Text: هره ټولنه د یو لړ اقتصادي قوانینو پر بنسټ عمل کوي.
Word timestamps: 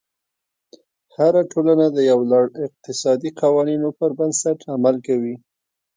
هره 1.15 1.41
ټولنه 1.51 1.85
د 1.91 1.97
یو 2.11 2.19
لړ 2.31 2.45
اقتصادي 2.65 3.31
قوانینو 3.41 3.89
پر 3.99 4.09
بنسټ 4.19 4.59
عمل 4.73 4.95
کوي. 5.07 5.35